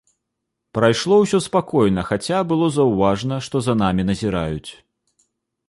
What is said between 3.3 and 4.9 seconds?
што за намі назіраюць.